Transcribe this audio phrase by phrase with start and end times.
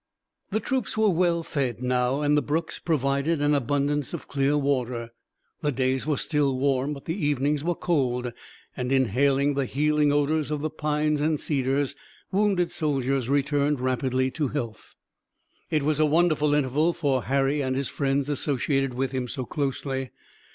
[0.49, 5.11] The troops were well fed now, and the brooks provided an abundance of clear water.
[5.61, 8.33] The days were still warm, but the evenings were cold,
[8.75, 11.93] and, inhaling the healing odors of the pines and cedars,
[12.31, 14.95] wounded soldiers returned rapidly to health.
[15.69, 20.09] It was a wonderful interval for Harry and his friends associated with him so closely.